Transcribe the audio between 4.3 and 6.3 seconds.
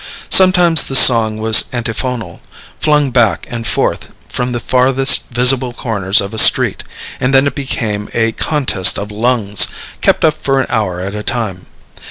the farthest visible corners